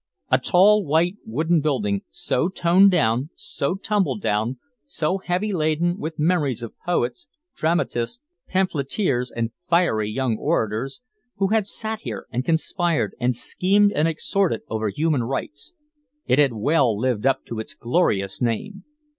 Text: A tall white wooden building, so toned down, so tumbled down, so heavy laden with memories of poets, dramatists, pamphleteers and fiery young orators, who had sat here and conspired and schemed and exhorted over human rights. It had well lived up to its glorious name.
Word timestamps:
A 0.31 0.39
tall 0.39 0.83
white 0.83 1.17
wooden 1.27 1.61
building, 1.61 2.01
so 2.09 2.49
toned 2.49 2.89
down, 2.89 3.29
so 3.35 3.75
tumbled 3.75 4.19
down, 4.19 4.57
so 4.83 5.19
heavy 5.19 5.53
laden 5.53 5.99
with 5.99 6.17
memories 6.17 6.63
of 6.63 6.73
poets, 6.83 7.27
dramatists, 7.55 8.19
pamphleteers 8.47 9.29
and 9.29 9.51
fiery 9.59 10.09
young 10.09 10.37
orators, 10.39 11.01
who 11.35 11.49
had 11.49 11.67
sat 11.67 11.99
here 11.99 12.25
and 12.31 12.43
conspired 12.43 13.15
and 13.19 13.35
schemed 13.35 13.91
and 13.91 14.07
exhorted 14.07 14.61
over 14.69 14.89
human 14.89 15.21
rights. 15.23 15.73
It 16.25 16.39
had 16.39 16.53
well 16.53 16.97
lived 16.97 17.27
up 17.27 17.45
to 17.45 17.59
its 17.59 17.75
glorious 17.75 18.41
name. 18.41 18.83